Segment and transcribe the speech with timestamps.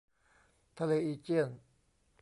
[0.77, 1.49] ทะเลอีเจียน